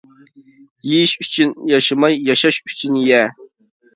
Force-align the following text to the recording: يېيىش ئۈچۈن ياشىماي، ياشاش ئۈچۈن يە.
يېيىش 0.91 1.13
ئۈچۈن 1.25 1.51
ياشىماي، 1.73 2.17
ياشاش 2.31 2.59
ئۈچۈن 2.71 2.95
يە. 3.13 3.23